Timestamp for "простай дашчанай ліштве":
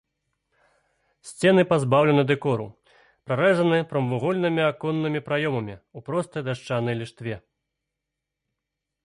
6.09-7.35